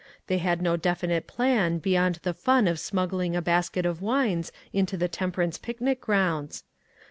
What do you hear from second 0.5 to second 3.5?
no definite plan beyond the fun of smuggling a